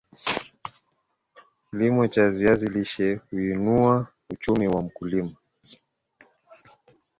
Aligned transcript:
Kilimo 1.69 2.07
cha 2.07 2.29
viazi 2.29 2.69
lishe 2.69 3.15
huinua 3.31 4.07
uchumi 4.29 4.67
wa 4.67 4.81
mkulima 4.81 5.35